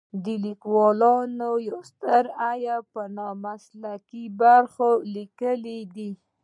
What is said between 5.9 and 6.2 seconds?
دي.